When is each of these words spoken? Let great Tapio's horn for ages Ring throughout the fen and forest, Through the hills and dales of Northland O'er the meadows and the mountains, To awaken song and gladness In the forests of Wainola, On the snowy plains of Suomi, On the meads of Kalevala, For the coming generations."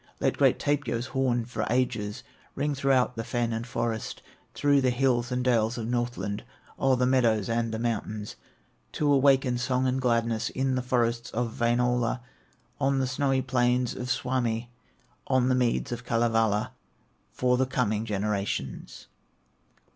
Let 0.19 0.35
great 0.37 0.57
Tapio's 0.57 1.05
horn 1.13 1.45
for 1.45 1.63
ages 1.69 2.23
Ring 2.55 2.73
throughout 2.73 3.15
the 3.15 3.23
fen 3.23 3.53
and 3.53 3.67
forest, 3.67 4.23
Through 4.55 4.81
the 4.81 4.89
hills 4.89 5.31
and 5.31 5.45
dales 5.45 5.77
of 5.77 5.85
Northland 5.87 6.43
O'er 6.79 6.95
the 6.95 7.05
meadows 7.05 7.47
and 7.47 7.71
the 7.71 7.77
mountains, 7.77 8.35
To 8.93 9.13
awaken 9.13 9.59
song 9.59 9.85
and 9.85 10.01
gladness 10.01 10.49
In 10.49 10.73
the 10.73 10.81
forests 10.81 11.29
of 11.29 11.53
Wainola, 11.59 12.21
On 12.79 12.97
the 12.97 13.05
snowy 13.05 13.43
plains 13.43 13.93
of 13.95 14.09
Suomi, 14.09 14.71
On 15.27 15.49
the 15.49 15.53
meads 15.53 15.91
of 15.91 16.03
Kalevala, 16.03 16.71
For 17.29 17.57
the 17.57 17.67
coming 17.67 18.03
generations." 18.03 19.05